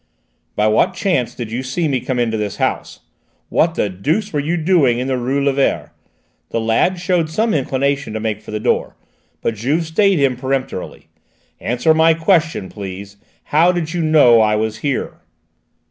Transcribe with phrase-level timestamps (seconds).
[0.55, 3.01] "By what chance did you see me come into this house?
[3.49, 5.91] What the deuce were you doing in the rue Lévert?"
[6.49, 8.95] The lad showed some inclination to make for the door,
[9.43, 11.07] but Juve stayed him peremptorily.
[11.59, 15.19] "Answer my question, please: how did you know I was here?"